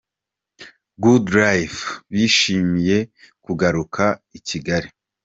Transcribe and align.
Good 1.03 1.25
lyfe 1.37 1.85
bishimiye 2.13 2.97
kugaruka 3.45 4.03
i 4.37 4.39
Kigali. 4.47 4.89